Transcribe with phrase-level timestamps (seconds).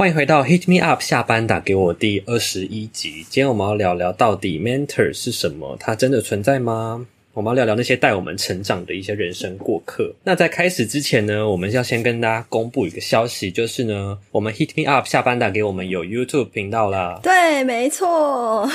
[0.00, 3.16] 欢迎回到 Hit Me Up 下班打给我第二十一集。
[3.28, 5.76] 今天我们要聊聊到底 mentor 是什么？
[5.78, 7.06] 它真的存在吗？
[7.34, 10.10] 我们要聊聊那些带我们成长的一些人生过客。
[10.24, 17.20] 那在开始之前呢，我们要先跟大家公布一个消息，就是呢，我们 Hit Me Up 下班打给我们有 YouTube 频道啦。
[17.22, 18.66] 对，没错，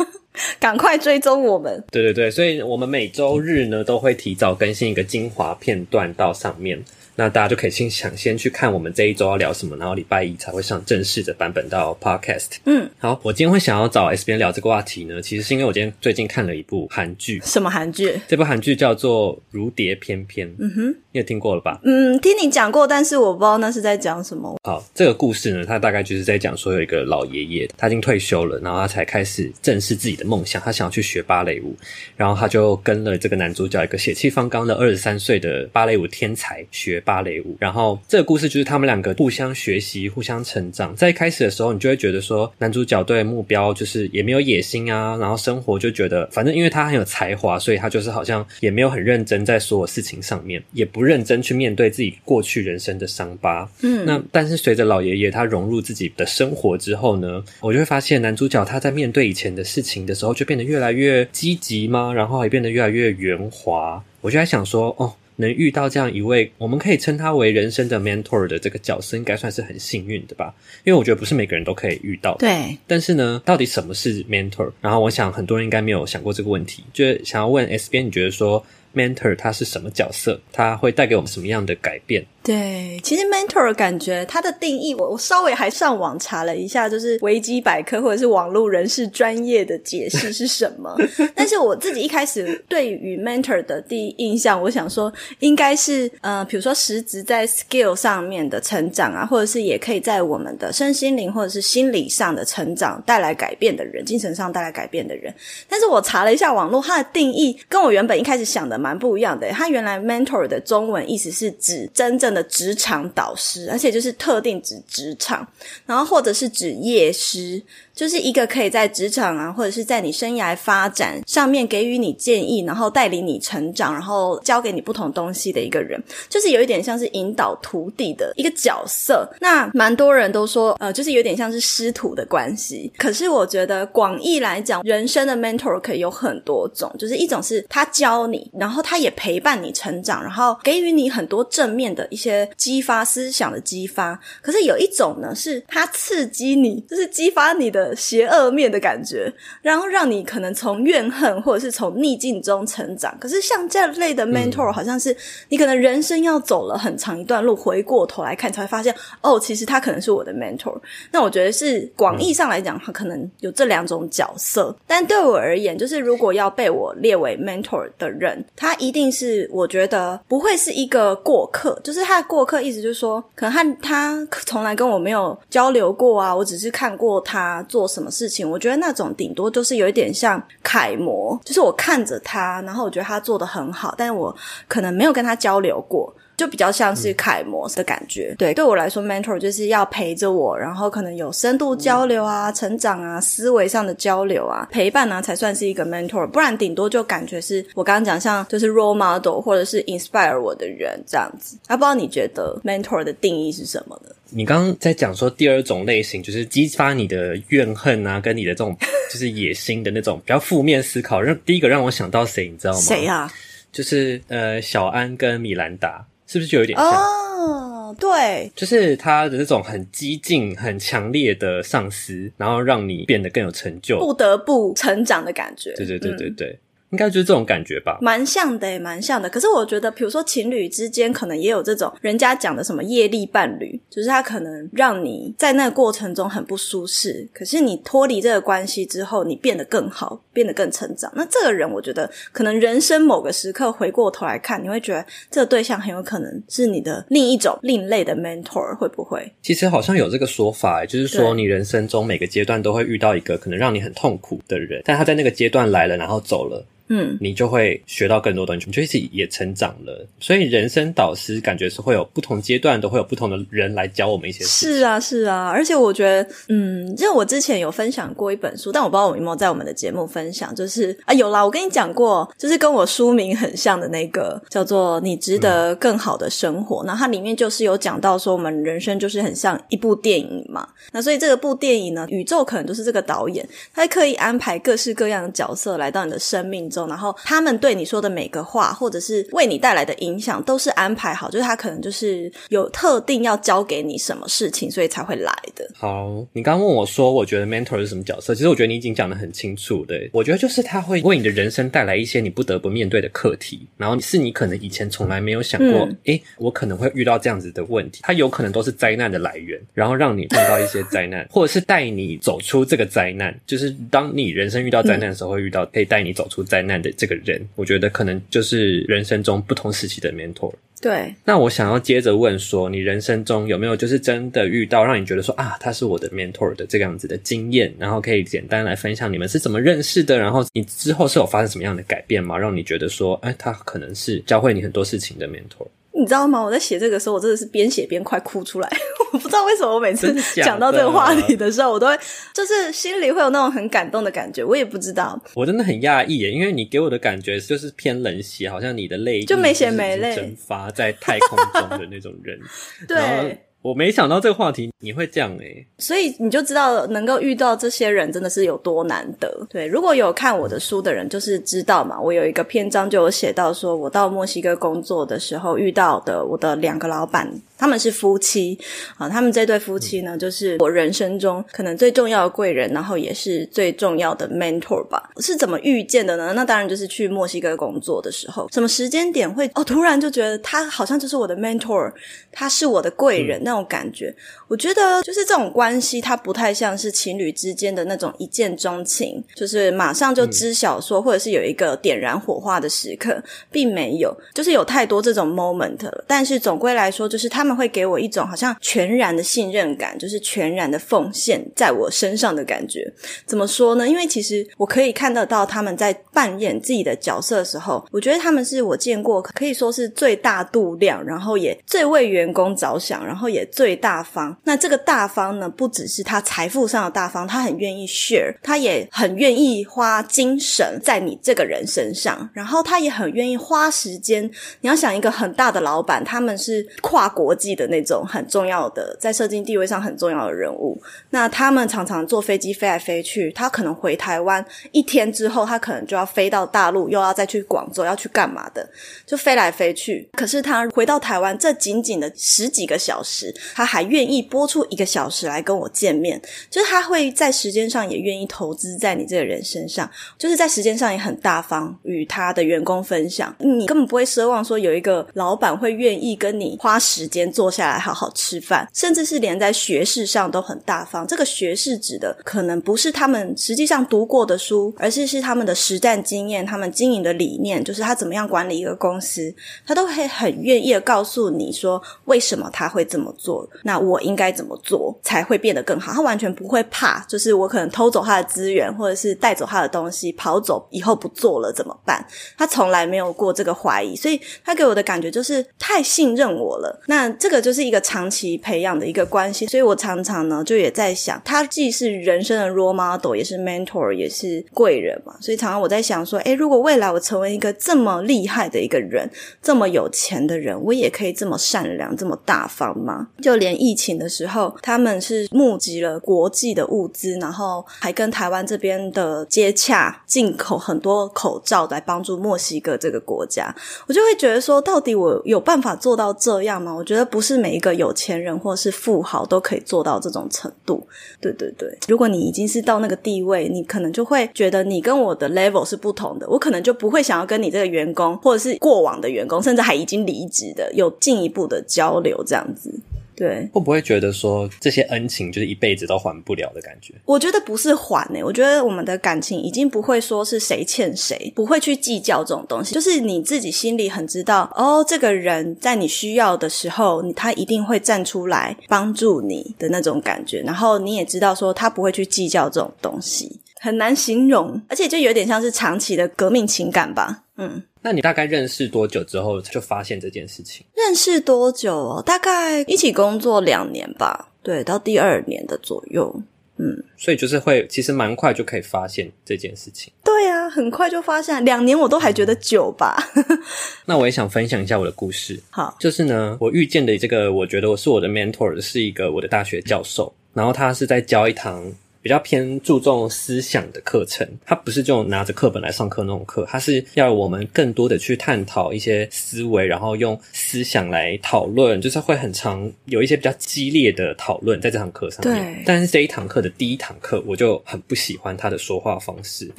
[0.60, 1.82] 赶快追踪我们。
[1.90, 6.84] 对对对，所以我们每周日呢都会提早更新一个精华片段到上面。
[7.16, 12.58] 那大家就可以先想先去看我们这一周要聊什么，然后礼拜一才会上正式的版本到 Podcast。
[12.66, 18.20] 嗯，好，我今天会想要找 S 边聊这个话题呢，其实是因为我今天最近看了一部韩剧，什么韩剧？
[18.28, 20.46] 这部韩剧叫做《如蝶翩翩》。
[20.58, 21.80] 嗯哼，你也听过了吧？
[21.84, 24.54] 嗯，听你讲过，但是我不知道那是在讲什么。
[24.62, 31.74] 好，这个故事呢，它大概就是在讲说有一个老爷爷，他已经退休了，然后他才开始正视自己的梦想，他想要去学芭蕾舞，
[32.16, 40.94] 然后他就跟了这个男主角一个血气方刚的二十三岁的芭蕾舞天才学芭蕾舞，然后这个故事就是他们两个互相学习、互相成长。
[40.96, 53.70] 在一开始的时候，你就会觉得说，男主角对目标就是也没有野心啊，然后生活就觉得反正因为他很有才华，所以他就是好像也没有很认真在所有事情上面，也不认真去面对自己过去人生的伤疤。
[53.82, 62.12] 嗯，那但是随着老爷爷他融入自己的生活之后呢，我就会发现男主角他在面对以前的事情的时候，就变得越来越积极吗？
[62.12, 64.02] 然后也变得越来越圆滑。
[64.22, 65.14] 我就在想说，哦。
[65.36, 70.54] 能遇到这样一位，我们可以称他为人生的 mentor 的这个角色，应该算是很幸运的吧？
[70.84, 72.34] 因为我觉得不是每个人都可以遇到。
[72.36, 74.72] 对，但是呢，到底什么是 mentor？
[74.80, 80.40] 然后我想很多人应该没有想过这个问题，就是想要问 S 边，你觉得说 mentor 他是什么角色？
[80.52, 82.24] 他会带给我们什么样的改变？
[82.46, 90.94] 对，其实 mentor 感觉它的定义，我我稍微还上网查了一下，就是维基百科或者是网络人士专业的解释是什么。
[91.34, 105.34] 但是我自己一开始对于 mentor 的第一印象，我想说应该是呃，比如说实质在 skill 上面的成长啊，或者是也可以在我们的身心灵或者是心理上的成长带来改变的人，精神上带来改变的人。
[105.68, 109.48] 但是我查了一下网络，它的定义跟我原本一开始想的蛮不一样的。
[109.50, 115.46] 它原来 mentor 的中文意思是指真正职场导师，而且就是特定指职场，
[115.86, 117.62] 然后或者是指业师，
[117.96, 129.26] 就是一个可以在职场啊，或者是在你生涯发展上面给予你建议，然后带领你成长，然后教给你不同东西的一个人，就是有一点像是引导徒弟的一个角色。
[129.40, 132.92] 那蛮多人都说，呃，就是有点像是师徒的关系。
[132.98, 142.46] 可是我觉得广义来讲，人生的 mentor 可以有很多种，就是一种是他教你，然后他也陪伴你成长，然后给予你很多正面的一些。
[142.56, 149.32] 激发思想的激发，可是有一种呢，是他刺激你，就是激发你的邪恶面的感觉，
[149.62, 153.16] 然后让你可能从怨恨或者是从逆境中成长。
[153.20, 155.16] 可是像这类的 mentor，好像是
[155.48, 160.76] 你可能人生要走了很长一段路，回过头来看才会发现，哦，其实他可能是我的 mentor。
[161.12, 164.74] 那我觉得是广义上来讲，他可能有这两种角色。
[164.86, 172.56] 但对我而言，就是如果要被我列为 mentor 的人，他一定是我觉得不会是一个过客，就是他的过客。
[172.56, 178.50] 意思就是说，可能他他从来跟我没有交流过啊，我只是看过他做做什么事情。
[178.50, 184.34] 我觉得那种顶多就是有一点像楷模，就是我看着他，然后我觉得他做的很好，但是我
[184.66, 186.10] 可能没有跟他交流过。
[186.36, 196.26] 就比较像是楷模的感觉，对，对我来说，mentor 就是要陪着我，然后可能有深度交流啊、成长啊、思维上的交流啊、陪伴啊，才算是一个 mentor。
[196.26, 201.56] 不然顶多就感觉是我刚刚讲像就是 role model 或者是 inspire 我的人这样子。
[201.68, 204.10] 啊，不知道你觉得 mentor 的定义是什么呢？
[204.28, 208.76] 你刚刚在讲说第二种类型就是激发你的怨恨啊，跟你的这种
[209.10, 211.22] 就是野心的那种比较负面思考。
[211.22, 212.80] 让第一个让我想到谁，你知道吗？
[212.80, 213.32] 谁啊？
[213.72, 216.04] 就是呃，小安跟米兰达。
[216.26, 216.88] 是不是就有点像？
[216.88, 225.72] 哦，对，就是他的那种很激进、很强烈的上司，然后让你变得更有成就，不得不成长的感觉。
[225.76, 226.58] 对对对对对。
[226.96, 229.28] 应该就是这种感觉吧，蛮像的，蛮像的。
[229.28, 241.12] 可是我觉得，比如说情侣之间，可能也有这种人家讲的什么业力伴侣，就是他可能让你在那个过程中很不舒适，可是你脱离这个关系之后，你变得更好，变得更成长。
[241.14, 249.30] 那这个人，我觉得可能人生某个时刻回过头来看，你会觉得这个对象很有可能是你的另一种另类的 mentor，会不会？
[249.42, 256.64] 其实好像有这个说法，就是说你人生中每个阶段都会遇到一个可能让你很痛苦的人，但他在那个阶段来了，然后走了。
[256.88, 260.06] 嗯，你就会学到更多东西，你就一直也成长了。
[260.20, 264.74] 所以人生导师感觉是会有不同阶段都会有不同的人来教我们一些事情。
[264.76, 276.82] 是啊，是啊，而且我觉得，嗯，因为我之前有分享过一本书，但我不知道我有没有在我们的节目分享，就是啊，有啦，我跟你讲过，就是跟我书名很像的那个，叫做《你值得更好的生活》。
[276.86, 280.68] 那、它里面就是有讲到说，我们人生就是很像一部电影嘛。
[280.92, 295.68] 那所以这个部电影呢，宇宙可能就是这个导演，他会刻意安排各式各样的角色来到你的生命中，然后他们对你说的每个话，或者是为你带来的影响，都是安排好，就是他可能就是有特定要交给你什么事情，所以才会来的。
[295.74, 298.34] 好，你刚刚问我说，我觉得 mentor 是什么角色？
[298.34, 299.76] 其实我觉得你已经讲的很清楚。
[299.86, 308.00] 的我觉得就是他会为你的人生带来一些你不得不面对的课题，然后是你可能以前从来没有想过，诶、我可能会遇到这样子的问题。
[308.02, 313.38] 它有可能都是灾难的来源，然后让你碰到一些灾难，或者是带你走出这个灾难。
[313.46, 317.40] 就是当你人生遇到灾难的时候，会遇到可以带你走出灾难的这个人。
[317.54, 320.52] 我觉得可能就是人生中不同时期的 mentor。
[320.78, 332.36] 对，那我想要接着问说，你人生中有没有就是真的遇到让你觉得说啊，他是我的 mentor 的这个样子的经验，然后可以简单来分享你们是怎么认识的，然后你之后是有发生什么样的改变吗？
[332.36, 335.66] 让你觉得说，哎，他可能是教会你很多事情的 mentor。
[335.98, 336.42] 你知道吗？
[336.42, 338.70] 我在写这个时候，我真的是边写边快哭出来。
[339.12, 341.98] 我不知道为什么，我每次讲到这个话题的时候，我都会
[342.34, 344.44] 就是心里会有那种很感动的感觉。
[344.44, 352.38] 我也不知道，我真的很讶异耶，因为你给我的感觉就是偏冷血，好像你的泪就没血没泪蒸发在太空中的那种人。
[352.86, 355.66] 对，我没想到这个话题你会这样诶。
[355.78, 359.46] 所以你就知道能够遇到这些人真的是有多难得。
[359.50, 362.00] 对，如果有看我的书的人，就是知道嘛。
[362.00, 368.58] 我有一个篇章就有写到，说我到墨西哥工作的时候遇到的我的两个老板，他们是夫妻
[368.96, 369.08] 啊。
[369.08, 375.10] 他们这对夫妻呢，就是我人生中可能最重要的贵人，然后也是最重要的 mentor 吧。
[375.18, 376.32] 是怎么遇见的呢？
[376.34, 381.92] 那当然就是去墨西哥工作的时候，什么时间点会哦，突然就觉得他好像就是我的 mentor，
[382.30, 384.14] 他是我的贵人、那种感觉。
[384.48, 393.20] 我觉得就是这种关系，它不太像是情侣之间的那种一见钟情，就是马上就知晓说，或者是有一个点燃火花的时刻，
[393.50, 396.04] 并没有，就是有太多这种 moment 了。
[396.06, 402.92] 但是总归来说，就是他他们会给我一种好像全然的信任感，就是全然的奉献在我身上的感觉。
[403.24, 403.86] 怎么说呢？
[403.86, 414.36] 因为其实我可以看得到他们在扮演自己的角色的时候，我觉得他们是我见过可以说是最大度量，然后也最为员工着想，然后也最大方。
[414.42, 424.28] 那这个大方呢，不只是他财富上的大方，他很愿意 share，他也很愿意花精神在你这个人身上，然后他也很愿意花时间。
[424.62, 430.80] 你要想一个很大的老板，他们是跨国际的那种很重要的，在社经地位上很重要的人物。
[431.10, 438.68] 那他们常常坐飞机飞来飞去，他可能回台湾一天之后，他可能就要飞到大陆，又要再去广州，要去干嘛的，
[439.04, 440.08] 就飞来飞去。
[440.12, 453.34] 可是他回到台湾，这仅仅的十几个小时，他还愿意播出一个小时来跟我见面，就是他会在时间上也愿意投资在你这个人身上，就是在时间上也很大方，与他的员工分享。
[453.38, 461.06] 你根本不会奢望说有一个老板会愿意跟你花时间坐下来好好吃饭，甚至是连在学识上都很大方。
[461.06, 469.34] 这个学识指的可能不是他们实际上读过的书，而是是他们的实战经验，他们经营的理念，就是他怎么样管理一个公司，
[469.66, 475.92] 他都会很愿意告诉你说为什么他会这么做，那我应该怎么做才会变得更好。
[475.92, 482.04] 他完全不会怕，就是我可能偷走他的资源，或者是带走他的东西，跑走以后不做了怎么办？
[482.36, 486.82] 他从来没有过这个怀疑，所以他给我的感觉就是太信任我了。
[486.86, 495.14] 那这个就是一个长期培养的一个关系，所以我常常呢就也在想，他既是人生的 role model，也是 mentor，也是贵人嘛。
[495.20, 499.10] 所以常常我在想说，哎，如果未来我成为一个这么厉害的一个人，
[499.42, 503.08] 这么有钱的人，我也可以这么善良、这么大方吗？
[503.22, 513.54] 就连疫情的时候，他们是募集了国际的物资，然后还跟台湾这边的接洽，进口很多口罩来帮助墨西哥这个国家。
[513.86, 516.74] 我就会觉得说，到底我有办法做到这样吗？
[516.74, 520.86] 我觉得不是每一个有钱人或是富豪都可以做到这种程度。
[521.20, 532.74] 对对对，如果你已经是到那个地位，你可能就会觉得你跟我的 level 是不同的，我可能就不会想要跟你这个员工，或者是过往的员工，甚至还已经离职的，有进一步的交流，这样子。
[533.16, 536.92] 对，会不会觉得说这些恩情就是一辈子都还不了的感觉？
[537.06, 542.74] 我觉得不是还呢、我觉得我们的感情已经不会说是谁欠谁，不会去计较这种东西。
[542.74, 550.42] 就是你自己心里很知道，哦，这个人在你需要的时候，他一定会站出来帮助你的那种感觉。
[550.42, 553.40] 然后你也知道说他不会去计较这种东西。
[553.58, 557.22] 很难形容，而且就有点像是长期的革命情感吧。
[557.38, 560.66] 嗯，那你大概认识多久之后就发现这件事情？
[560.74, 562.02] 认识多久哦？
[562.04, 566.20] 大概一起工作两年吧，对，到第二年的左右。
[566.56, 569.92] 嗯，所以就是会，其实蛮快就可以发现这件事情。
[570.02, 572.96] 对啊，很快就发现，两年我都还觉得久吧。
[573.86, 575.40] 那我也想分享一下我的故事。
[575.50, 581.72] 好， 就是呢，我遇见的这个，我觉得我是我的 mentor，是一个我的大学教授，然后他是在教一堂。
[582.06, 595.64] 比较偏注重思想的课程，它不是这种拿着课本来上课那种课，它是要我们更多的去探讨一些思维，然后用思想来讨论，就是会很长有一些比较激烈的讨论在这堂课上面。
[595.66, 599.50] 但是这一堂课的第一堂课，我就很不喜欢他的说话方式，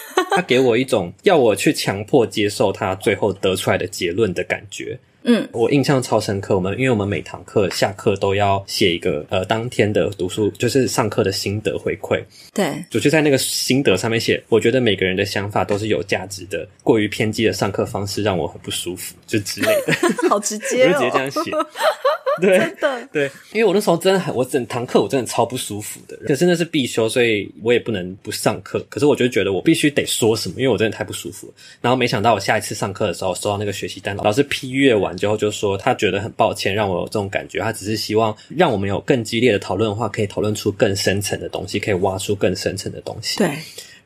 [0.34, 4.98] 他给我一种要我去强迫接受他最后得出来的结论的感觉。
[5.24, 6.54] 嗯，我印象超深刻。
[6.54, 12.22] 我们因为我们每堂课下课都要写一个呃当天的读书，就是上课的心得回馈。
[12.52, 16.66] 对，我就在那个心得上面写，我觉得每个人的想法都是有价值的。
[16.82, 19.94] 过于偏激的上课方式让我很不舒服，就之类的。
[20.28, 21.50] 好直接，我就直接这样写。
[22.40, 26.16] 对，真的对，因为我那时候真的很，我整堂课我真的超不舒服的。
[26.26, 28.84] 可是那是必修，所以我也不能不上课。
[28.88, 31.54] 可是我就觉得我必须得说什么，因为我真的太不舒服了。
[31.80, 43.38] 然后没想到我下一次上课的时候收到那个学习单，老师批阅完之后就说他觉得很抱歉让我有这种感觉，他只是希望让我们有更激烈的讨论的话，可以讨论出更深层的东西，可以挖出更深层的东西。
[43.38, 43.50] 对，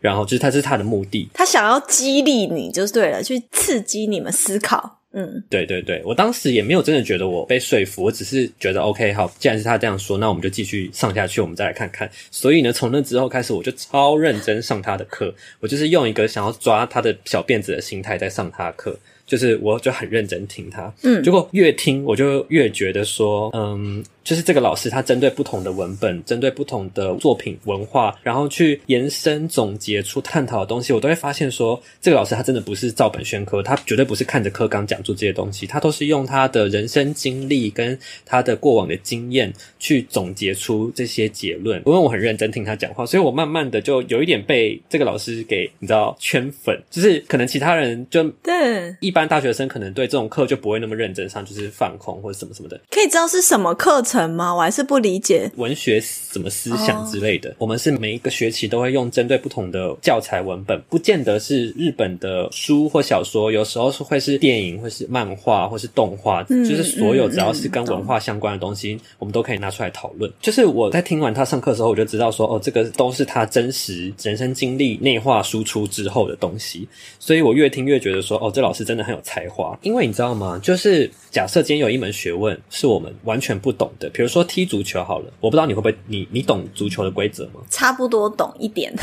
[0.01, 4.97] 然后就是他是他的目的，他想要激励你就是对了，去刺激你们思考。
[5.11, 12.09] 嗯，对对对，我当时也没有真的觉得我被说服，我只是觉得 OK 好，既然是他这样说，那我们就继续上下去，我们再来看看。
[12.31, 18.99] 所以呢，从那之后开始，我就超认真上他的课，我就是用一个想要抓他的小辫子的心态在上他的课。
[19.29, 41.83] 就是我就很认真听他，嗯，结果越听我就越觉得说，嗯，就是这个老师他针对不同的文本，针对不同的作品文化，然后去延伸总结出探讨的东西，我都会发现说，这个老师他真的不是照本宣科，他绝对不是看着课纲讲出这些东西，他都是用他的人生经历跟他的过往的经验去总结出这些结论。
[41.87, 49.29] 因为我很认真听他讲话，所以我慢慢的就有一点被这个老师给你知道圈粉，就是可能其他人就对一般。
[49.29, 52.81] 大学生可能对这种课就不会那么认真上，就是放空或者什么什么的。
[52.91, 54.55] 可以知道是什么课程吗？
[54.55, 55.51] 我还是不理解。
[55.57, 70.33] 文学什么思想之类的，我们是每一个学期都会用针对不同的教材文本，不见得是日本的书或小说，有时候是会是电影，或是漫画，或是动画，就是所有只要是跟文化相关的东西，我们都可以拿出来讨论。
[70.41, 76.87] 就是我在听完他上课的时候，我就知道说，哦，这个都是他真实人生经历内化输出之后的东西，
[77.19, 79.09] 所以我越听越觉得说，哦，这老师真的。
[79.09, 80.61] 很有才华，因为你知道吗？
[80.63, 87.61] 就是假设今天有一门学问是我们完全不懂的，比如说踢足球好了，我不知道你会不会，你你懂足球的规则吗？
[87.71, 88.95] 差不多懂一点。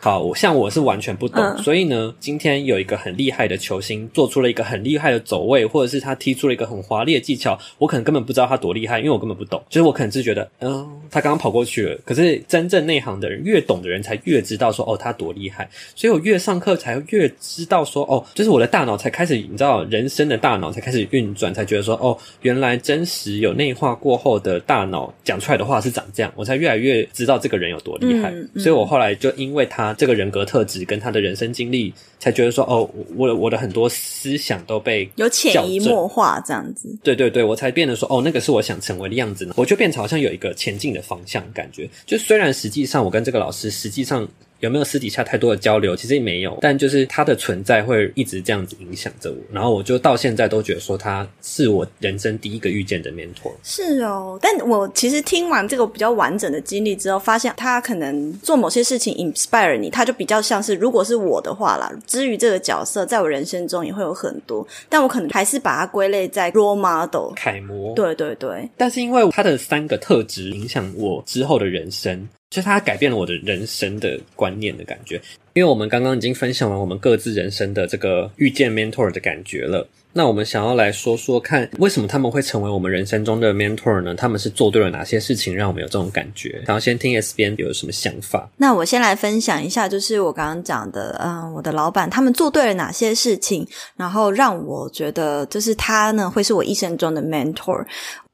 [0.00, 9.60] 好，我像我是完全不懂，所以呢，今天有一个很厉害的球星做出了一个很厉害的走位，或者是他踢出了一个很华丽的技巧，我可能根本不知道他多厉害，因为我根本不懂。
[9.68, 11.98] 就是我可能是觉得，嗯，他刚刚跑过去了。
[12.04, 15.68] 可是真正内行的人，越懂的人才越知道说，哦，他多厉害。
[15.96, 28.32] 所以我越上课才越知道说，哦，就是我的大脑才开始，你知道，人生的大脑才开始运转，才觉得说，哦，原来真实有内化过后的大脑讲出来的话是长这样，我才越来越知道这个人有多厉害。
[28.56, 29.87] 所以我后来就因为他。
[29.94, 36.88] 这个人格特质跟他的人生经历，才觉得说哦，我我的很多思想都被有潜移默化这样子。
[37.02, 39.54] 对对对，我才变得说哦，那个是我想成为的样子呢。
[39.56, 41.88] 我就变成好像有一个前进的方向感觉。
[42.06, 44.28] 就虽然实际上我跟这个老师实际上。
[44.60, 45.94] 有没有私底下太多的交流？
[45.94, 49.36] 其实也没有，但就是他的存在会一直这样子影响着我。
[49.52, 53.52] 然后我就到现在都觉得说他是我人生第一个遇见的 mentor。
[53.62, 61.92] 是哦，但我其实听完这个比较完整的经历之后，发现他可能做某些事情 inspire 你，他就比较像是如果是我的话啦。
[62.06, 67.94] 至于这个角色，在我人生中也会有很多，但我可能还是把它归类在 role model 楷模。
[67.94, 72.28] 对对对，但是因为他的三个特质影响我之后的人生。
[72.50, 75.20] 就它改变了我的人生的观念的感觉，
[75.52, 79.86] 因为我们刚刚已经分享了我们各自人生的这个遇见 mentor 的感觉了。
[80.14, 84.14] 那我们想要来说说看，为什么他们会成为我们人生中的 mentor 呢？
[84.14, 86.60] 他们是做对了哪些事情，让我们有这种感觉？
[86.66, 88.48] 然后先听 S 边有什么想法。
[88.56, 93.64] 那我先来分享一下，就是我刚刚讲的，嗯，我的老板他们做对了哪些事情，
[93.96, 97.84] 然后让我觉得，就是他呢会是我一生中的 mentor。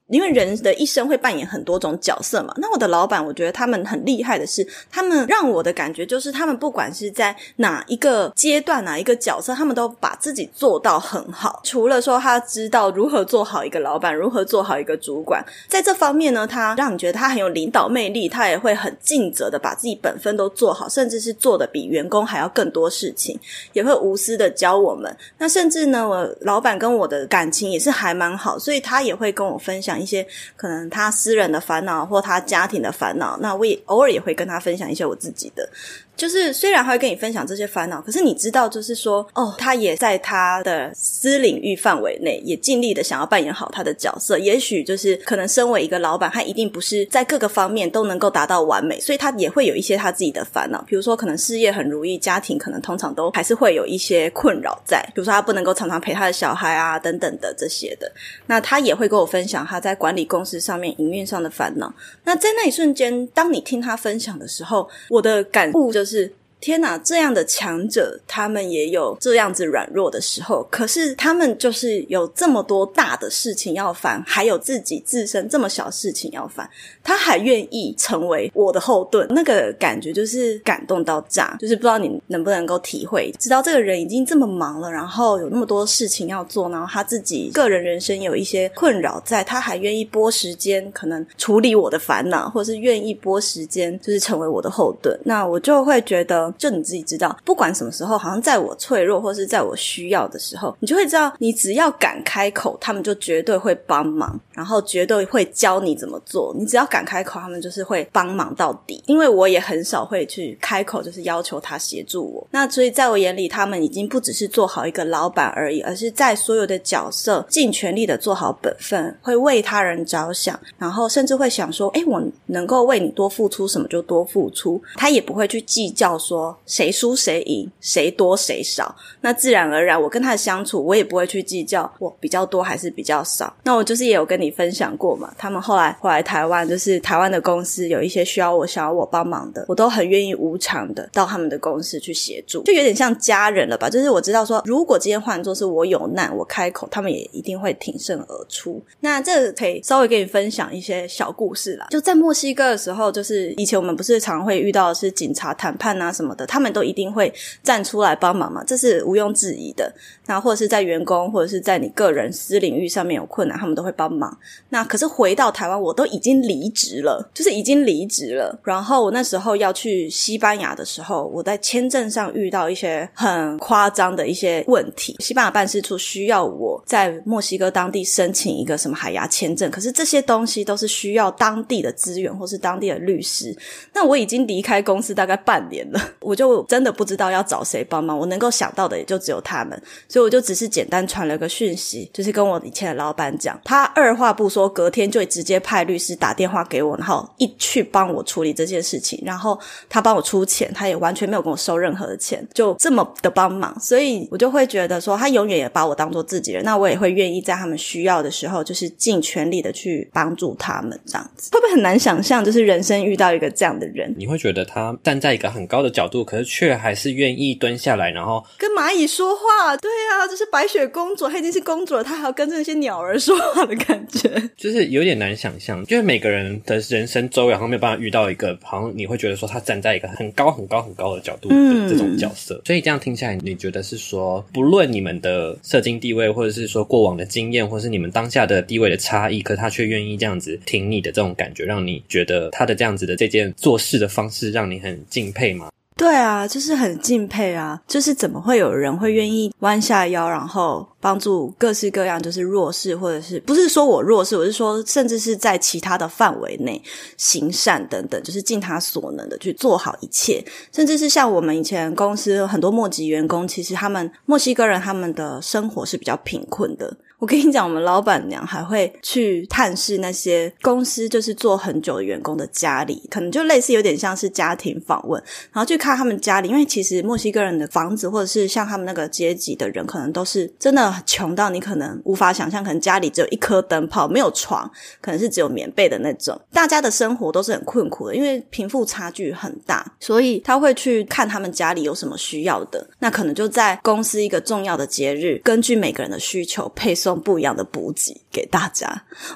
[0.08, 2.52] 因为人的一生会扮演很多种角色嘛。
[2.58, 11.60] 那我的老板，我觉得他们很厉害的是，他们让我的感觉就是，他们不管是在哪一个阶段、哪一个角色，他们都把自己做到很好。
[11.64, 23.38] 除了说他知道如何做好一个老板，如何做好一个主管，在这方面呢，他让你觉得他很有领导魅力，他也会很尽责的把自己本分都做好，甚至是做的比员工还要更多事情，
[23.72, 25.16] 也会无私的教我们。
[25.38, 29.93] 那甚至呢，我老板跟我的感情也是还蛮好，所以他也会跟我分享。
[30.00, 35.68] 一些可能他私人的烦恼或他家庭的烦恼，那我也偶尔也会跟他分享一些我自己的。
[36.16, 44.38] 就是虽然他会跟你分享这些烦恼，可是你知道，就是说，哦，他也在他的私领域范围内，也尽力的想要扮演好他的角色。
[44.38, 50.80] 也许就是可能身为一个老板，他一定不是在各个方面都能够达到完美，所以他也会有一些他自己的烦恼。
[50.86, 55.04] 比如说，可能事业很如意，家庭可能通常都还是会有一些困扰在。
[55.16, 58.10] 比如说，他不能够常常陪他的小孩啊，等等的这些的。
[58.46, 61.92] 那他也会跟我分享他在管理公司上面营运上的烦恼。
[62.22, 66.03] 那在那一瞬间，当你听他分享的时候，我的感悟就。
[66.04, 66.30] 就是
[66.64, 70.66] 天哪，这样的强者，他们也有这样子软弱的时候。
[70.70, 76.66] 可是他们就是有这么多大的事情要烦，还有自己自身这么小事情要烦，
[77.02, 81.54] 他还愿意成为我的后盾，那个感觉就是感动到炸。
[81.60, 95.14] 就是不知道你能不能够体会，知道这个人已经这么忙了，然后有那么多事情要做，然后他自己个人人生有一些困扰，在他还愿意拨时间，可能处理我的烦恼，或是愿意拨时间，就是成为我的后盾。
[95.24, 96.53] 那我就会觉得。
[96.58, 106.54] 就你自己知道，不管什么时候，好像在我脆弱或是在我需要的时候，你就会知道，你只要敢开口，他们就绝对会帮忙，然后绝对会教你怎么做。
[106.58, 109.02] 你只要敢开口，他们就是会帮忙到底。
[109.06, 112.46] 因为我也很少会去开口，就是要求他协助我。
[112.50, 126.43] 那所以在我眼里，他们已经不只是做好一个老板而已，而是在所有的角色尽全力的做好本分，会为他人着想，然后甚至会想说：“哎，我能够为你多付出什么就多付出。”他也不会去计较说。
[126.66, 133.54] 谁输谁赢，谁多谁少，那自然而然，我跟他的相处，我也不会去计较我比较多还是比较少。
[133.64, 143.88] 那我就是也有跟你分享过嘛，他们后来回来台湾，就是台湾的公司有一些需要我想要我帮忙的，我都很愿意无偿的到他们的公司去协助，就有点像家人了吧。
[143.88, 148.82] 就是我知道说，如果今天换作是我有难，我开口，他们也一定会挺身而出。
[149.00, 151.86] 那这可以稍微跟你分享一些小故事啦。
[151.90, 156.23] 就在墨西哥的时候，就是以前我们不是常会遇到的是警察谈判啊什么。
[156.24, 157.32] 什么的，他们都一定会
[157.62, 159.92] 站出来帮忙嘛，这是毋庸置疑的。
[160.26, 164.34] 那或者是在员工，或者是在你个人私领域上面有困难，他们都会帮忙。
[164.70, 168.58] 那可是回到台湾，我都已经离职了，就是已经离职了。
[168.64, 175.14] 然后我那时候要去西班牙的时候，我在签证上遇到一些很夸张的一些问题。
[175.18, 183.54] 西班牙办事处需要我在墨西哥当地申请一个什么海牙签证，可是这些东西都是需要当地的资源或是当地的律师。
[183.92, 186.00] 那我已经离开公司大概半年了。
[186.24, 199.58] 我就真的不知道要找谁帮忙，我能够想到的也就只有他们，所以我就只是简单传了个讯息，就是跟我以前的老板讲，他二话不说，隔天就直接派律师打电话给我，然后一去帮我处理这件事情，然后
[199.88, 214.14] 他帮我出钱，他也完全没有跟我收任何的钱，就这么的帮忙，所以我就会觉得说，他永远也把我当做自己人，那我也会愿意在他们需要的时候，就是尽全力的去帮助他们，这样子会不会很难想象，就是人生遇到一个这样的人？
[214.16, 216.13] 你会觉得他站在一个很高的角度。
[216.22, 219.76] 可是却还是愿意蹲下来，然后跟蚂蚁说话。
[219.78, 225.84] 对啊，这是白雪公主，她已经是公主了，她还要跟这些鸟儿说话的感觉， 就是有点难想象。
[225.86, 232.60] 就是每个人的人生周围，好像没有办法遇到一个，好像你会觉得说他站在一个很高、很高、很高的角度的这种角色。
[232.66, 245.70] 所以这样听下来，你觉得是说，不论你们的社经地位，或者是说过往的经验，或是你们当下的地位的差异，可他却愿意这样子挺你的这种感觉，让你觉得他的这样子的这件做事的方式，让你很敬佩吗？
[245.96, 247.80] 对啊，就是很敬佩啊！
[247.86, 256.82] 就是怎么会有人会愿意弯下腰，然后帮助各式各样就是弱势，或者是不是说我弱势，我是说，甚至是在其他的范围内
[257.18, 266.96] 行善等等，就是尽他所能的去做好一切，甚至是像我们以前公司很多墨籍员工，其实他们墨西哥人他们的生活是比较贫困的。
[267.20, 276.48] 我跟你讲，我们老板娘还会去探视那些公司就是做很久的员工的家里，可能就类似有点像是家庭访问，然后去看他们家里。
[276.48, 286.40] 因为其实墨西哥人的房子，或者是像他们那个阶级的人，可能都是真的 穷到你可能无法想象，可能家里只有一颗灯泡，没有床，可能是只有棉被的那种。
[286.52, 292.86] 大家的生活都是很困苦的，因为贫富差距很大，所以他会去看他们家里有什么需要的。
[292.98, 297.14] 那可能就在公司一个重要的节日，根据每个人的需求配送。
[297.24, 298.86] 不一样的补给给大家，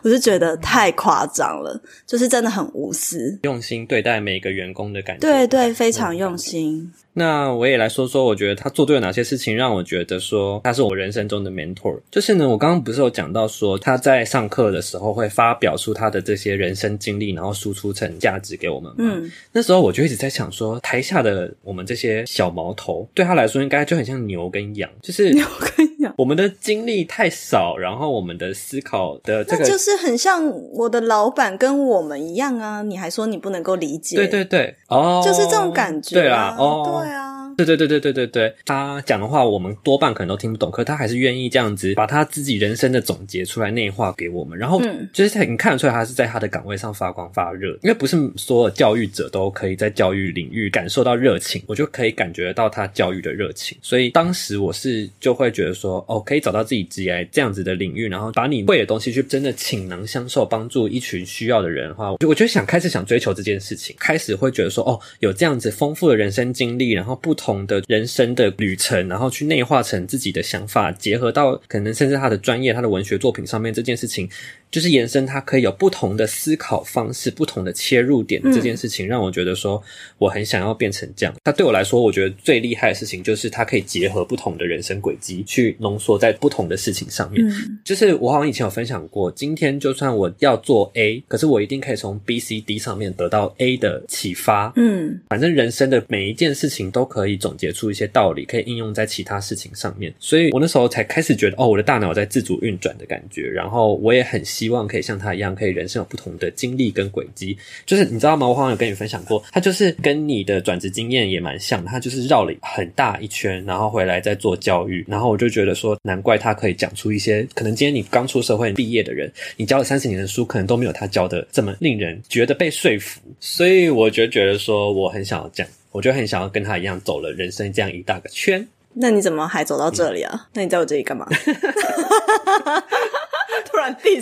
[0.03, 5.27] 我就觉得太夸张了，就是真的很无私，用心对待每个员工的感觉。
[5.27, 6.93] 对对，非常用心。
[7.19, 11.99] 那我也来说说，我觉得他做对了哪些事情，让我觉得说他是我人生中的 mentor。
[12.13, 18.93] 就是呢，我刚刚不是有讲到说他在上课的时候会发表出他的这些人生经历，然后输出成价值给我们。
[18.99, 25.45] 嗯，那时候我就一直在想说，台下的我们这些小毛头，对他来说应该就很像牛跟羊，就是牛
[25.77, 26.13] 跟羊。
[26.19, 32.83] 我们的经历太少，然后我们的思考的这个就是很像我的老板跟我们一样啊！
[32.83, 34.17] 你还说你不能够理解？
[34.17, 36.15] 对对对，哦，就是这种感觉。
[36.15, 37.28] 对啊，哦，对啊。
[37.59, 44.81] 对对对对对对对，他讲的话我们多半可能都听不懂，可他还是愿意这样子把他自己人生的总结出来内化给我们，然后
[45.13, 67.48] 就是在你看得出来他是在他的岗位上发光发热，因为不是所有教育者都可以在教育领域感受到热情，我就可以感觉到他教育的热情，所以当时我是就会觉得说，哦，可以找到自己职业这样子的领域，然后把你会的东西去真的倾囊相授，帮助一群需要的人的话，我就想开始想追求这件事情，开始会觉得说，哦，有这样子丰富的人生经历，然后不同。
[67.49, 74.29] 同的人生的旅程，然后去内化成自己的想法，结合到可能甚至他的专业、他的文学作品上面这件事情。
[74.71, 78.41] 就是延伸，它可以有不同的思考方式、不同的切入点。
[78.53, 79.83] 这件事情让我觉得说，
[80.19, 81.35] 我很想要变成这样。
[81.43, 87.43] 它对我来说，我觉得最厉害的事情就是它可以结合不同的人生轨迹，去浓缩在不同的事情上面。
[87.83, 94.73] 就是我好像以前有分享过，今天就算我要做 A，可是我一定可以从 B、C、D 上面得到 A 的启发。
[94.77, 100.13] 嗯，反正人生的每一件事情都可以总结出一些道理，可以应用在其他事情上面。
[100.19, 103.49] 所以我那时候才开始觉得，哦，我的大脑在自主运转的感觉。
[103.49, 104.45] 然后我也很。
[104.59, 107.57] 希望可以像他一样，可以人生有不同的经历跟轨迹。
[107.87, 108.49] 就是你知道吗？
[108.49, 111.85] 我好像有跟你分享过，他就是跟你的转职经验也蛮像。
[111.85, 115.05] 他就是绕了很大一圈，然后回来再做教育。
[115.07, 123.21] 然后我就觉得说，难怪他可以讲出一些可能今天你刚出社会毕业的人，你教了三十年的书，可能都没有他教的这么令人觉得被说服。
[123.39, 128.67] 所以我就觉得说，我很想要讲，我就很想要跟他一样，走了人生这样一大个圈。
[129.01, 130.49] 那你怎么还走到这里啊？
[130.55, 131.29] 那你在我这里干嘛？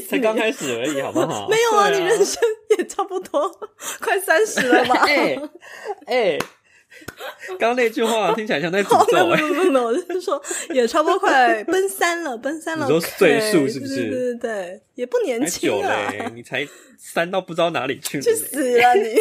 [0.08, 1.48] 才刚开始而已，好不好？
[1.50, 2.42] 没有啊，你人生
[2.78, 3.50] 也差不多
[4.00, 4.94] 快三十了吧？
[5.06, 5.38] 哎
[6.06, 6.38] 哎，
[7.58, 9.40] 刚刚那句话听起来像在诅咒哎！
[9.42, 12.86] 没有没有，就是说也差不多快奔三了，奔三了。
[12.86, 14.10] 你说岁数是不是？
[14.10, 16.30] 对对对，也不年轻了。
[16.34, 16.66] 你才
[16.98, 19.16] 三到不知道哪里去了，去死了你！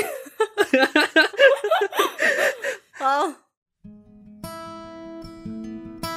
[2.93, 3.44] 好。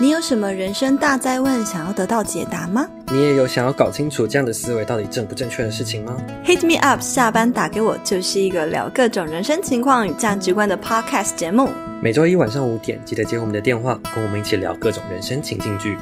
[0.01, 2.89] 你有什么人生大灾问想要得到解答吗？
[3.11, 11.69] 你也有想要搞清楚这样的思维到底正不正确的事情吗？Hit me up，下班打给我，就是一个聊各种人生情况与价值观的 podcast 节目。
[12.01, 15.97] 每周一晚上五点，记得接我们的电话，跟我们一起聊各种人生情境剧。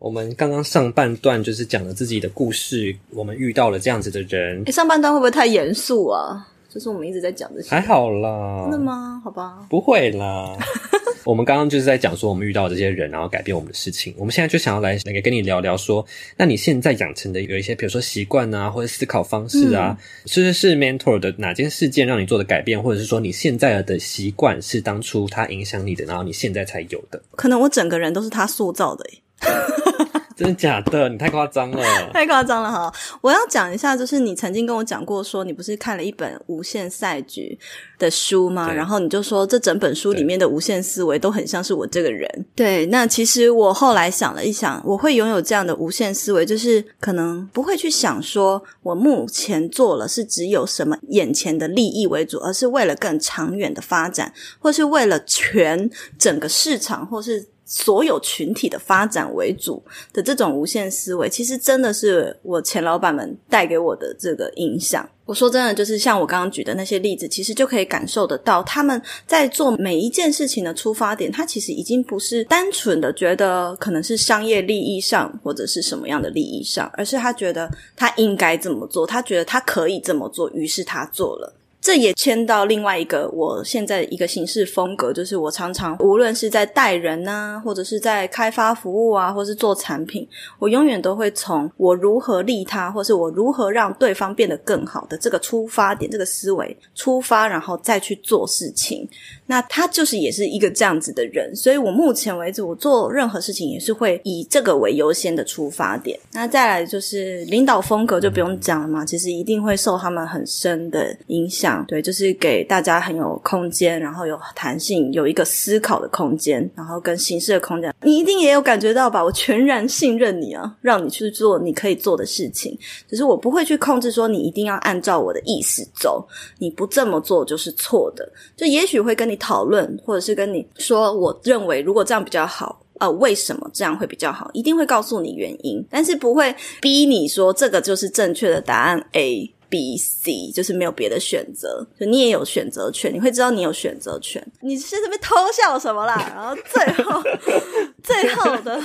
[0.00, 4.64] 我们刚刚上半段就是讲了自己的故事，我们遇到了这样子的人。
[4.66, 6.48] 哎，上半段会不会太严肃啊？
[6.68, 8.62] 就是我们一直在讲这些，还好啦。
[8.62, 9.20] 真的吗？
[9.24, 10.56] 好吧，不会啦。
[11.24, 14.14] 我们刚刚就是在讲说我们遇到这些人，然后改变我们的事情。
[14.16, 27.20] 我们现在就想要来那个跟你聊聊，说那你现在养成的有一些，比如说习惯啊，或者思考方式啊，是不是 mentor 的哪件事件让你做的改变，或者是说你现在的习惯是当初他影响你的，然后你现在才有的？
[27.32, 29.04] 可能我整个人都是他塑造的。
[30.36, 31.08] 真的假的？
[31.08, 31.82] 你太夸张了！
[32.12, 32.92] 太夸张了哈！
[33.22, 37.58] 我要讲一下，就是你曾经跟我讲过，说你不是看了一本无限赛局
[37.98, 38.70] 的书吗？
[38.70, 42.28] 然后你就说这整本书里面的无限思维都很像是我这个人。
[42.54, 57.46] 对，那其实我后来想了一想，我会拥有这样的无限思维，就是可能不会去想说我目前做了是只有什么眼前的利益为主，而是为了更长远的发展，或是为了全整个市场，或是。
[57.68, 65.06] 所有群体的发展为主的这种无限思维，其实真的是我前老板们带给我的这个影响。
[65.24, 81.52] 我说真的，就是像我刚刚举的那些例子，其实就可以感受得到，他们在做每一件事情的出发点，他其实已经不是单纯的觉得可能是商业利益上或者是什么样的利益上，而是他觉得他应该这么做，他觉得他可以这么做，于是他做了。
[81.86, 90.26] 这也牵到另外一个我现在一个行事风格，就是我常常无论是在带人呐，或者是在开发服务啊，或是做产品，
[90.58, 99.08] 我永远都会从我如何利他，或是我如何让对方变得更好的这个出发点、这个思维出发，然后再去做事情。
[99.46, 106.18] 那他就是也是一个这样子的人，所以我目前为止，我做任何事情也是会以这个为优先的出发点。
[106.32, 111.75] 那再来就是领导风格就不用讲了嘛，其实一定会受他们很深的影响。
[111.86, 117.94] 对，就是给大家很有空间，然后有弹性，有一个思考的空间，然后跟形式的空间。
[118.02, 119.22] 你一定也有感觉到吧？
[119.22, 122.78] 我全然信任你啊，让你去做你可以做的事情。
[123.08, 126.26] 只是我不会去控制说你一定要按照我的意思走，
[126.58, 128.26] 你不这么做就是错的。
[128.56, 132.82] 就也许会跟你讨论，或者是跟你说，我认为如果这样比较好。
[132.98, 134.50] 呃，为什么这样会比较好？
[134.54, 139.52] 一定会告诉你原因，但是不会逼你说这个就是正确的答案 A。
[139.68, 144.44] B、C 就是没有别的选择，就你也有选择权，你会知道你有选择权。
[144.60, 146.14] 你是这边偷笑什么啦？
[146.34, 147.22] 然后最后
[148.02, 148.80] 最后的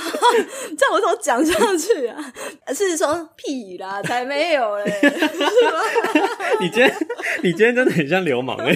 [0.78, 2.34] 在我头讲上去啊，
[2.74, 5.00] 是说屁啦，才没有嘞！
[6.60, 6.96] 你今天
[7.44, 8.76] 你今天真的很像流氓哎，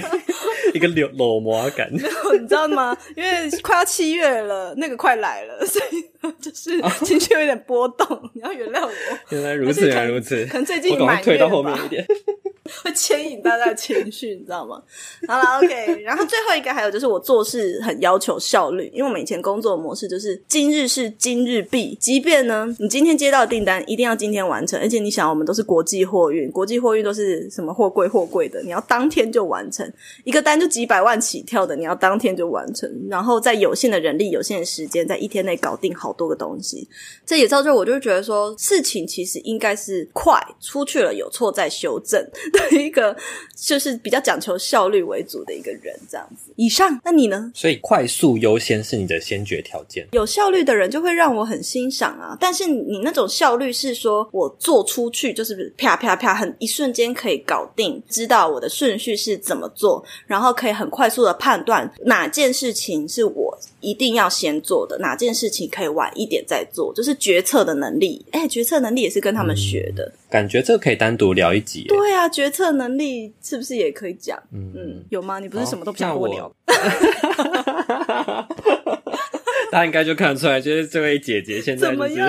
[0.76, 1.88] 一个柳裸模感。
[1.92, 2.96] 你知道吗？
[3.16, 6.04] 因为快要七月了，那个快来了，所以
[6.40, 8.90] 就是情绪有点波动，你要原谅我。
[9.30, 12.06] 原来如此，原来如此，可能最近我推到后面一点。
[12.82, 14.82] 会牵引大家的情绪，你知道吗？
[15.26, 16.02] 好了，OK。
[16.02, 29.90] 然后最后一个还有就是我做事很要求效率，因为我们以前工作模式就是今日事今日毕，即便呢你今天接到订单一定要今天完成，而且你想我们都是国际货运，国际货运都是什么货柜货柜的，你要当天就完成
[30.24, 36.88] 一个单就几百万起跳的，你要当天就完成，然后在有限的人力、有限的时间，在一天内搞定好多个东西，
[37.24, 42.24] 这也造就我就觉得说事情其实应该是快出去了，有错再修正。
[42.56, 43.16] 的一个
[43.54, 46.52] 就是比较讲求效率为主的一个人，这样子。
[46.56, 47.50] 以上，那你呢？
[47.54, 50.06] 所以快速优先是你的先决条件。
[50.12, 52.36] 有效率的人就会让我很欣赏啊。
[52.40, 68.26] 但是你那种效率是说我做出去就是啪啪啪，很一瞬间可以搞定，知道我的顺序是怎么做，然后可以很快速的判断哪件事情是我一定要先做的，哪件事情可以晚一点再做，就是决策的能力。
[68.32, 70.12] 哎，决策能力也是跟他们学的。
[70.28, 71.84] 感觉这可以单独聊一集。
[71.88, 74.36] 对啊，决策能力是不是也可以讲？
[74.52, 75.38] 嗯嗯，有吗？
[75.38, 76.52] 你不是什么都不想跟我聊？
[79.70, 82.28] 大家应该就看得出来，就是这位姐姐现在怎么样？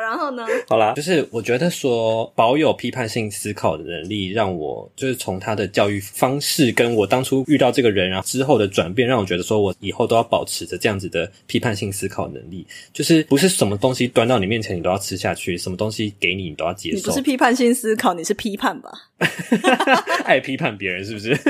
[0.00, 0.46] 然后呢？
[0.68, 12.66] 好啦，就是我觉得说保有批判性思考的能力，让我就是从他的教育方式，跟我当初遇到这个人，然后之后的转变，让我觉得说我以后都要保持着这样子的批判性思考能力。
[12.92, 16.96] 就是不是什么东西端到你面前，你都要吃下去；什么东西给你，你都要接受。
[16.96, 18.90] 你不是批判性思考，你是批判吧？
[20.24, 21.34] 爱批判别人是不是？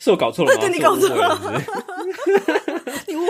[0.00, 0.68] 是我搞错了吗？
[0.68, 1.62] 你搞错了。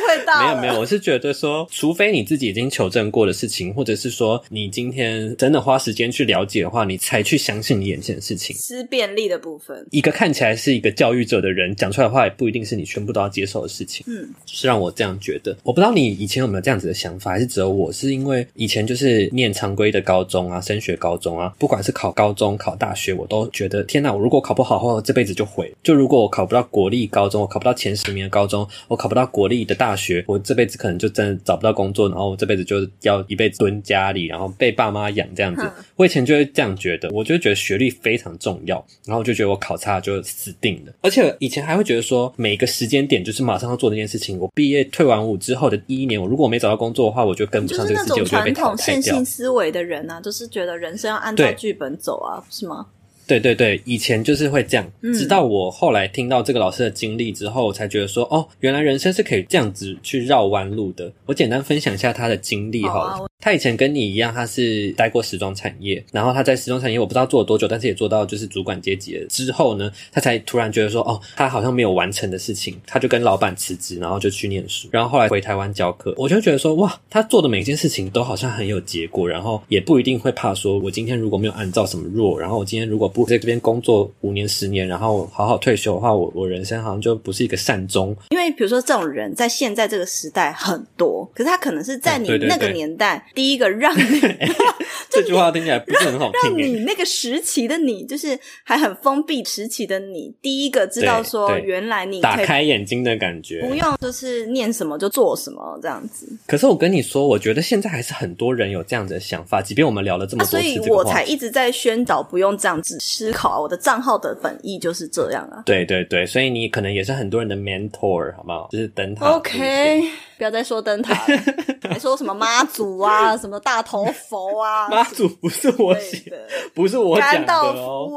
[0.06, 0.18] 会。
[0.28, 8.54] 没有没有，我是觉得说，除非你自己已经求证过的事情，或者是说你今天真的花时间去了解的话，你才去相信你眼前的事情。
[8.56, 14.04] 思辨力的部分，一个看起来是一个教育者的人讲出来的话，也不一定是你全部都要接受的事情。
[14.06, 15.56] 嗯，是让我这样觉得。
[15.62, 25.72] 我不知道你以前有没有这样子的想法，还是只有我是因为以前就是念常规的高中啊，升学高中啊，不管是考高中考大学，我都觉得天哪，我如果考不好的，话这辈子就毁。
[25.82, 35.70] 就如果我考不到国立高中，我考不到前十名的高中，我考不到国立的大学，我这辈子可能就真的找不到工作，然后我这辈子就要一辈子蹲家里，然后被爸妈养这样子。
[35.96, 40.92] 我以前就会这样觉得，我就觉得学历非常重要，然后就觉得我考差就死定了。
[41.02, 44.38] 而且以前还会觉得说，每个时间点就是马上要做这件事情。
[44.38, 48.94] 我毕业退完伍之后的第一年，我如果没找到工作的话，我就跟不上这个世界，我就被淘汰掉。
[48.94, 52.86] 线性思维的人啊，就是觉得人生要按照剧本走啊，是吗？
[53.28, 61.12] 对对对，以前就是会这样，直到我后来听到这个老师的经历之后，我才觉得说，哦，原来人生是可以这样子去绕弯路的。
[61.26, 63.27] 我简单分享一下他的经历哈。
[63.40, 69.24] 他以前跟你一样，他是待过时装产业，然后他在时装产业我不知道做了多久，但是也做到就是主管阶级了。
[69.28, 76.12] 之后呢，他才突然觉得说，哦，他好像没有完成的事情，他就跟老板辞职，然后就去念书，然后后来回台湾教课。
[76.16, 88.14] 我就觉得说，哇，他做的每件事情都好像很有结果，然后也不一定会怕说，我今天如果没有按照什么弱，然后我今天如果不在这边工作五年十年，然后好好退休的话，我我人生好像就不是一个善终。
[88.30, 93.24] 因为比如说这种人在现在这个时代很多，可是他可能是在你那个年代。
[93.34, 94.02] 第一个让你
[95.10, 96.40] 这句话听起来不是很好听。
[96.50, 106.26] 让你那个时期的你，就是还很封闭时期的你，第一个知道说原来你打开眼睛的感觉，不用就是念什么就做什么这样子。
[106.46, 113.60] 可是我跟你说，我觉得现在还是很多人有这样子的想法，即便我们聊了这么多次，所以我才一直在宣导不用这样子思考。
[113.62, 115.62] 我的账号的本意就是这样啊。
[115.64, 118.68] 对对对，所以你可能也是很多人的 mentor，好不好？
[118.70, 119.26] 就是等他。
[119.26, 120.02] OK。
[120.38, 121.38] 不要再说灯塔了，
[121.90, 124.88] 还说什么妈祖啊，什么大头佛啊？
[124.90, 128.08] 妈祖不是我写的，不是我讲的哦。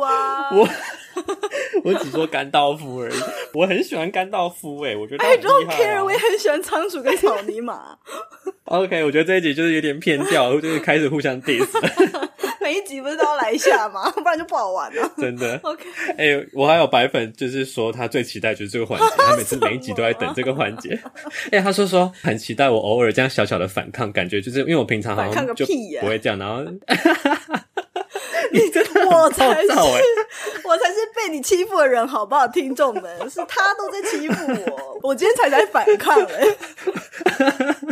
[0.54, 0.70] 我
[1.84, 3.16] 我只说甘道夫而已。
[3.54, 5.24] 我很喜欢甘道夫，哎，我觉得。
[5.26, 7.98] I don't care，我也很喜欢仓鼠跟草泥马。
[8.66, 11.68] OK，我觉得这一集就是有点偏掉，就是开始互相 diss。
[12.62, 14.10] 没每一集不是都要来一下吗？
[14.15, 15.12] 不然就不好玩了。
[15.17, 15.60] 真的。
[15.62, 15.84] OK，
[16.17, 20.97] 哎、我还有白粉，就是说他最期待就是这个环节， 他每次每一集都在等这个环节。
[21.52, 25.65] 哎、他说说很期待我偶尔这样小小的反抗，感觉就是因为我平常好像就
[26.00, 26.63] 不会这样，然后
[28.54, 28.60] 你
[29.06, 30.02] 我才是欸
[30.64, 32.48] 我才是被你欺负的人，好不好？
[32.48, 36.46] 听众们，是他都在欺负我，我今天才在反抗哎、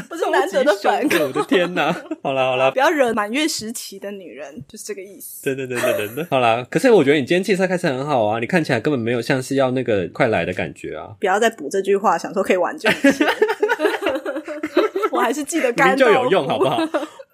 [0.10, 1.22] 我是难得的反抗。
[1.22, 1.96] 我的天哪！
[2.22, 5.44] 好了好了，不要惹满月时期的女人，就是这个意思。
[5.44, 6.66] 真的真的真的，好啦。
[6.70, 13.26] 可是我觉得你今天气色开始很好啊，你看起来根本没有像是要那个快来的感觉啊，不要再补这句话，想说可以挽救一切。
[15.12, 16.80] 我还是记得明干就有用，好不好？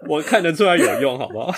[0.07, 1.51] 我看得出来有用，好不好？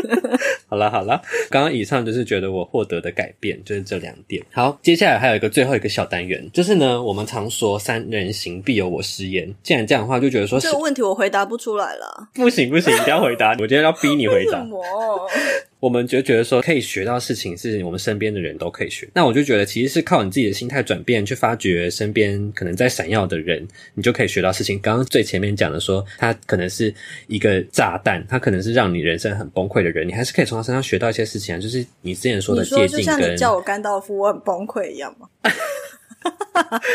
[0.68, 4.42] 好了好了，刚刚以上就是觉得我获得的改变就是这两点。
[4.52, 9.52] 好，接下来还有一个最后一个小单元，就是呢，我们常说三人行必有我师焉。
[9.62, 12.28] 既然这样的话，就觉得说是这个问题我回答不出来了。
[12.34, 13.50] 不行不行，一定要回答。
[13.52, 14.64] 我今天要逼你回答。
[15.82, 19.08] 我们就觉得说，可以学到事情是我们身边的人都可以学。
[19.12, 24.78] 那我就觉得，其实是靠你自己的心态转变，去发掘身边可能在闪耀的人，你就可以学到事情。
[24.78, 26.94] 刚刚最前面讲的说，他可能是
[27.26, 31.58] 一个炸弹，他可能是让你人生很崩溃的人，你还是可以从他身上学到一些事情啊。
[31.58, 35.28] 就是你之前说的你说就借镜跟，像你叫我甘道夫，我很崩溃一样吗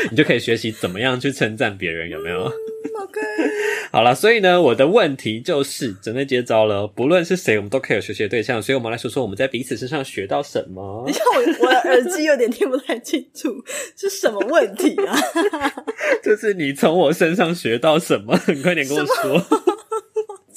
[0.09, 2.49] 你就可以学习怎么样去称赞别人，有没有？
[3.01, 3.19] ？OK，
[3.91, 6.87] 好了， 所以呢，我的问题就是准备接招了。
[6.87, 11.21] 不论是谁，我们都可以有学习的对象，所以我们来说说我们在彼此身上学到什么你看。
[11.27, 13.49] 我我的耳机有点听不太清楚，
[13.95, 15.15] 是什么问题啊？
[16.23, 18.39] 就是你从我身上学到什么？
[18.47, 19.41] 你 快点跟我说。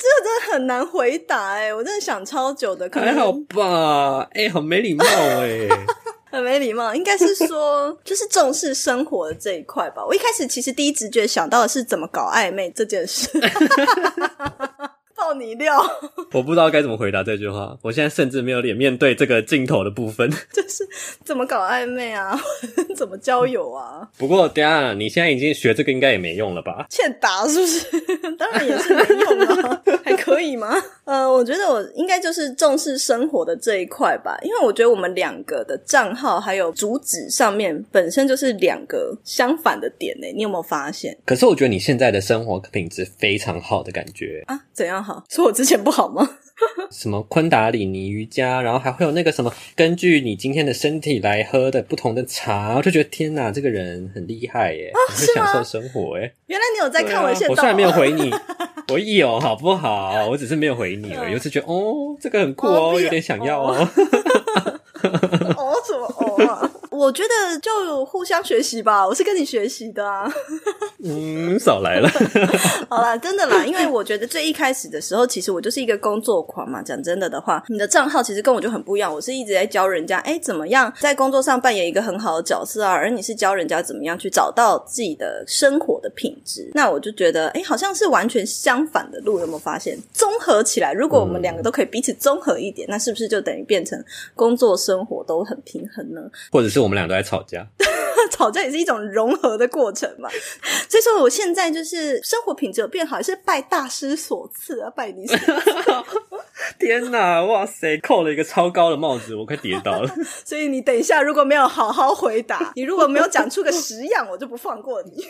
[0.03, 4.27] 这真的很难回答哎、我真的想超久的，可能还好吧？
[4.33, 5.69] 哎、好没礼貌哎、
[6.31, 10.05] 很没礼貌，应该是说就是重视生活的这一块吧。
[10.07, 13.29] 我一开始其实第一直觉想到的是怎么搞暧昧这件事，
[15.21, 15.79] 爆你料，
[16.33, 17.77] 我不知道该怎么回答这句话。
[17.83, 20.31] 我现在甚至没有脸面对这个镜头的部分。
[20.51, 20.89] 就是
[21.25, 22.39] 怎么搞暧昧啊，
[22.97, 26.87] 怎么交友啊，不过，等一下你现在已经学这个，应该也没用了吧？
[26.89, 28.37] 欠打是不是？
[28.39, 30.75] 当然也是没用啊，还可以吗？
[31.05, 44.59] 呃，我觉得我应该就是重视生活的这一块吧，因为我觉得我们两个的账号还有主旨上面本身就是两个相反的点呢、你有没有发现可是我觉得你现在的生活品质非常好的感觉，啊？
[44.73, 45.25] 怎样好？
[45.29, 46.29] 说我之前不好吗？
[46.93, 56.35] 什么昆达里尼瑜伽，然后还会有那个什么，根据你今天的身体来喝的不同的茶，我就觉得天哪，这个人很厉害耶，很会享受生活耶。
[56.47, 58.31] 原来你有在看我的线动、对啊我虽然没有 回你，
[58.93, 60.27] 我有好不好？
[60.29, 63.77] 我只是没有回你而已，我是觉得哦，这个很酷哦，哦有点想要哦。
[65.57, 66.70] 哦什么哦啊？
[67.01, 70.31] 我觉得就互相学习吧，我是跟你学习的啊。
[71.03, 72.11] 嗯，少来了。
[72.91, 76.83] 好啦，真的啦，因为我觉得最一开始的时候，其实我就是一个工作狂嘛。
[76.83, 79.11] 讲真的的话，你的账号其实跟我就很不一样。
[79.11, 86.71] 我是一直在教人家，哎，怎么样在工作上扮演一个很好的角色啊，而你是教人家怎么样去找到自己的生活的品质。
[86.75, 89.99] 那我就觉得，哎，好像是完全相反的路，有没有发现？
[90.13, 93.99] 综合起来，如果我们两个都可以彼此综合一点，那是不是就等于变成
[94.35, 96.21] 工作生活都很平衡呢？
[96.53, 97.67] 或者是我们俩都在吵架，
[98.31, 100.29] 吵架也是一种融合的过程嘛。
[100.89, 105.51] 所以说，我现在就是生活品质有变好，也是拜大师所赐啊，拜你所赐。
[106.79, 110.15] 天哪，哇塞，扣了一个超高的帽子，我快跌倒了。
[110.45, 115.25] 所以你等一下，如果没有好好回答，你如果没有讲出个十样，我就不放过你。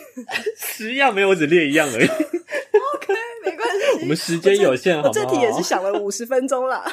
[0.57, 2.05] 十样没有，我只列一样而已。
[2.05, 3.13] OK，
[3.45, 4.01] 没关系。
[4.01, 5.09] 我们时间有限，好不好？
[5.09, 6.83] 我这题也是想了五十分钟啦。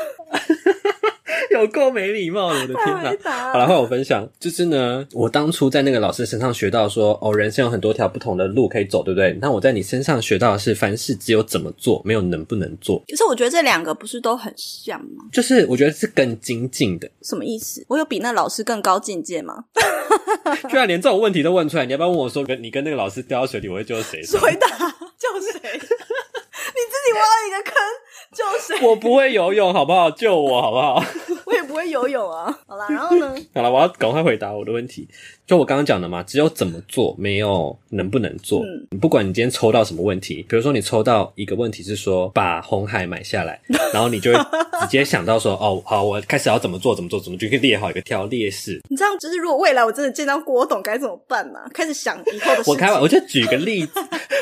[1.61, 9.37] 有够没礼貌的，我的天哪好了，换我分享，就是呢，我当初在那个老师身上学到说，哦，人生有很多条不同的路可以走，对不对？
[9.41, 15.25] 那我在你身上学到的是，凡事只有怎么做，没有能不能做，可是我觉得这两个不是都很像吗？
[15.33, 17.11] 就是我觉得是更精进的。
[17.23, 17.85] 什么意思？
[17.89, 19.65] 我有比那老师更高境界吗？
[20.69, 24.21] 居然连这种问题都问出来，你要不要问我说，跟你跟那个老师掉到水里，我会救谁？
[24.41, 25.61] 回答救谁？
[26.69, 27.75] 你自己挖了一个坑，
[28.35, 28.87] 救 谁？
[28.87, 30.11] 我不会游泳，好不好？
[30.11, 31.03] 救我，好不好？
[31.47, 32.57] 我也不会游泳啊。
[32.67, 33.35] 好啦，然后呢？
[33.55, 35.09] 好了，我要赶快回答我的问题。
[35.47, 38.61] 就我刚刚讲的嘛，只有怎么做，没有能不能做。
[38.63, 43.61] 嗯不管你今天抽到什么问题，比如说你抽到一个问题是说把红海买下来，
[43.93, 44.39] 然后你就会
[44.81, 48.83] 直接想到说，哦，好，我开始要怎么做，怎么做，怎么就可以列好一个条列式。
[48.91, 51.61] 你这样就是，如果未来我真的见到郭董该怎么办嘛？
[51.73, 52.73] 开始想以后的事情。
[52.73, 53.93] 我开玩，我就举个例子，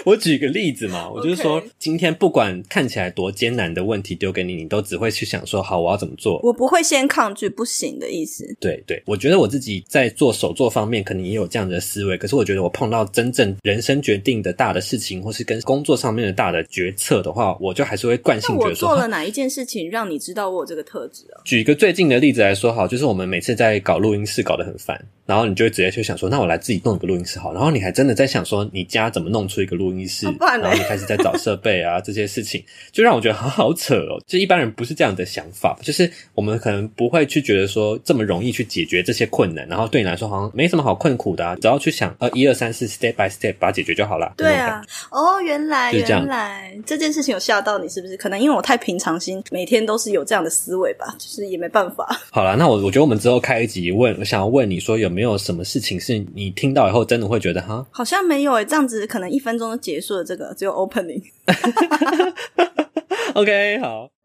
[0.05, 6.41] 我举个例子嘛，我就是说今天不管看起来多艰难的问题丢给你，你都只会去想说，好，我要怎么做。
[6.43, 8.57] 我不会先先抗拒不行的意思。
[8.59, 21.45] 对对，我觉得我自己在做手作方面可能也有这样的思维，可是我觉得我碰到真正人生决定的大的事情，或是跟工作上面的大的决策的话，我就还是会惯性觉得说，哈做了哪一件事情让你知道我有这个特质啊？
[21.45, 34.23] 举一个最近的例子来说，好，就是我们每次在搞录音室搞得很烦，然后你就会直接去想说，那我来自己弄一个录音室好，然后你还真的在想说，你家怎么弄出一个录音室，啊然后你开始在找设备啊这些事情，就让我觉得好好扯哦。
[34.27, 44.33] 就一般人不是这样的想法，就是我们可能不会去觉得说这么容易去解决这些困难，然后对你来说好像没什么好困苦的啊，只要去想呃一二三四 step by step 把它解决就好了。
[44.37, 48.17] 对啊，哦，原来原来这件事情有吓到你，是不是？
[48.17, 52.07] 可能因为我太平常心，每天都是有这样的思维吧，就是也没办法。
[52.31, 60.23] 好了，那我我觉得我们之后开一集问，我想要问你说有没有什么事情是你听到以后真的会觉得哈，好像没有诶，这样子可能一分钟就结束了。
[60.23, 61.23] 这个只有 opening。
[63.33, 64.16] OK，好。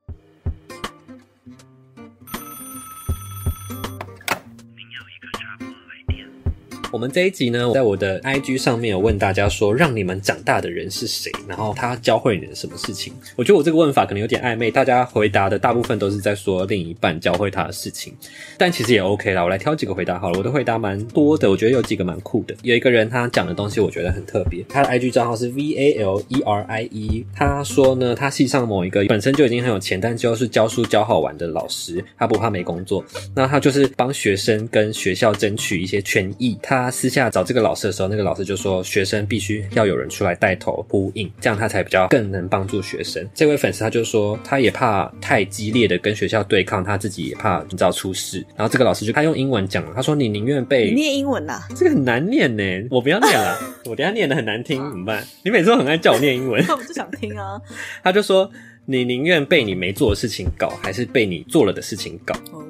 [6.92, 11.32] 我们这一集呢，在我的 IG 上面有问大家说，让你们长大的人是谁？
[11.48, 13.14] 然后他教会你们什么事情？
[13.38, 18.14] 我觉得我这个问法可能有点暧昧，大家回答的大部分都是在说另一半教会他的事情，
[18.58, 19.42] 但其实也 OK 啦。
[19.42, 22.54] 我来挑几个回答好了，我的回答蛮多的，我觉得有几个蛮酷的。
[22.62, 33.02] 有一个人他讲的东西我觉得很特别，他的 IG 账号是 V A L E R I E，他说呢，他系上某一个本身就已经很有钱，但就是教书教好玩的老师，他不怕没工作，
[33.34, 36.58] 那他就是帮学生跟学校争取一些权益。
[36.62, 43.27] 他私下找这个老师的时候，那个老师就说，学生必须要有人出来带头呼应，这样他才比较更能帮助学生。
[43.36, 48.43] 这位粉丝他就说，他也怕太激烈的跟学校对抗，他自己也怕你知道出事。
[48.55, 55.23] 然后这个老师就他用英文讲了，他说你宁愿被 你念英文啊，这个很难念呢，我不要念了，我等下念的很难听怎么办？
[55.43, 56.63] 你每次都很爱叫我念英文。
[56.67, 57.61] 那我就想听啊。
[58.03, 58.49] 他就说，
[58.86, 62.34] 你宁愿被你没做的事情搞，还是被你做了的事情搞？
[62.51, 62.63] 哦，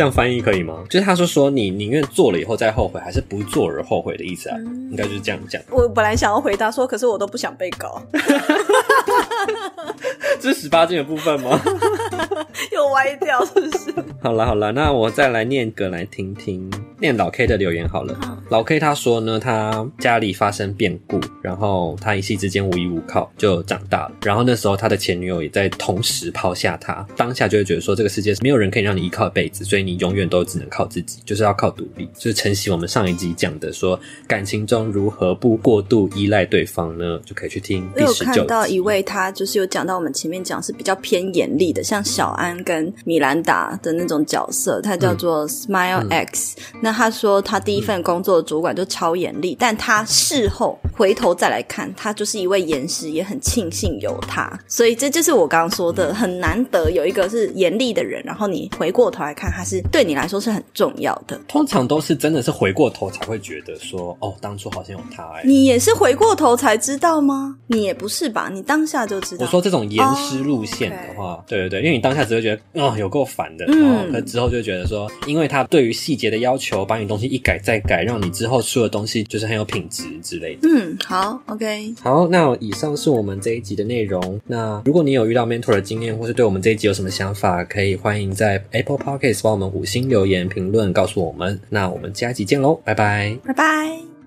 [0.00, 0.82] 这样翻译可以吗？
[0.88, 4.56] 就是他说说你宁愿做了以后再后悔，还是不做而后悔的意思啊？
[4.58, 5.60] 嗯应该就是这样讲。
[5.68, 8.02] 我本来想要回答说，可是我都不想被搞，
[10.40, 11.60] 这是十八禁的部分吗？
[12.72, 13.92] 又歪掉，是不是？
[14.22, 16.70] 好了好了，那我再来念个来听听，
[17.00, 18.18] 念老 K 的留言好了。
[18.50, 24.12] 老 K 他说呢，他家里发生变故，然后他一夕之间无依无靠，就长大了。
[24.22, 32.06] 然后那时候他的前女友也在同时抛下他，当下就会觉得说这个世界没有人可以让你依靠一辈子，所以你永远都只能靠自己，就是要靠独立。
[32.14, 37.20] 就是晨曦我们上一集讲的说，感情中如何不过度依赖对方呢？
[37.24, 38.80] 就可以去听我有第十九集看到一。
[38.80, 54.50] 位，他就是有讲到我们前面讲是比较偏严厉的，像小安跟米兰达的那种角色，他叫做 Smile X、那他说他第一份工作的主管就超严厉，但他事后回头再来看，他就是一位严师，也很庆幸有他。
[54.66, 61.38] 所以这就是我刚刚说的，很难得有一个是严厉的人，然后你回过头来看，他是对你来说是很重要的。
[61.48, 67.56] 通常都是真的是回过头才会觉得说，哦，当初好像有他哎、你也是回过头才知道吗？
[67.66, 68.50] 你也不是吧？
[68.52, 69.46] 你当下就知道。
[69.46, 80.68] 我说这种严师路线的话，对对对，因为你当下只会觉得哦有够烦的，嗯然后可之后就觉得说，因为他对于细节的要求，把你东西一改再改，让你之后出的东西就是很有品质之类的。
[80.68, 81.94] 嗯，好，OK。
[82.00, 84.40] 好，那以上是我们这一集的内容。
[84.46, 91.60] 那如果你有遇到 mentor 的经验，或是对我们这一集有什么想法，可以欢迎在 Apple Podcast 帮我们五星留言评论告诉我们。
[91.68, 93.36] 那我们下一集见喽，拜拜。
[93.44, 94.19] 拜拜。